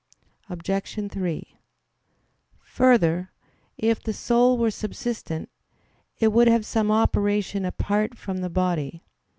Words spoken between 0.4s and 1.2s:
Obj.